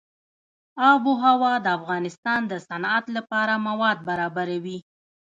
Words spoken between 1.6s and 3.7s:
د افغانستان د صنعت لپاره